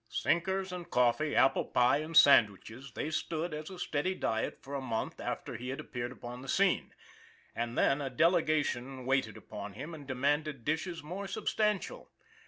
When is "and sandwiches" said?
1.99-2.91